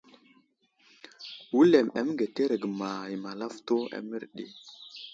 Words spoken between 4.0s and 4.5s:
mərɗi.